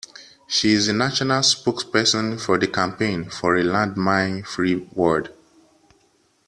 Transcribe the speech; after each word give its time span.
She 0.47 0.71
is 0.71 0.87
the 0.87 0.93
national 0.93 1.41
spokesperson 1.41 2.41
for 2.41 2.57
the 2.57 2.65
Campaign 2.69 3.29
for 3.29 3.55
a 3.55 3.61
Landmine-Free 3.63 4.89
World. 4.93 5.29